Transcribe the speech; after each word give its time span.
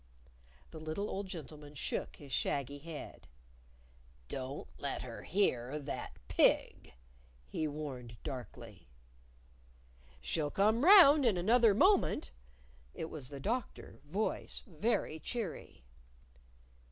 The 0.71 0.79
little 0.79 1.11
old 1.11 1.27
gentleman 1.27 1.75
shook 1.75 2.15
his 2.15 2.31
shaggy 2.33 2.79
head. 2.79 3.27
"Don't 4.29 4.67
let 4.79 5.03
her 5.03 5.21
hear 5.21 5.77
that 5.77 6.17
pig!" 6.27 6.95
he 7.45 7.67
warned 7.67 8.17
darkly. 8.23 8.87
"She'll 10.19 10.49
come 10.49 10.83
round 10.83 11.23
in 11.23 11.37
another 11.37 11.75
moment!" 11.75 12.31
It 12.95 13.11
was 13.11 13.29
the 13.29 13.39
Doctor, 13.39 13.99
voice 14.03 14.63
very 14.65 15.19
cheery. 15.19 15.85